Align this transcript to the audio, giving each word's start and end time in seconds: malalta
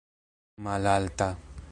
malalta 0.63 1.29